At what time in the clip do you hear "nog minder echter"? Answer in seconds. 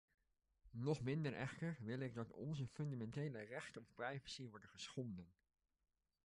0.77-1.77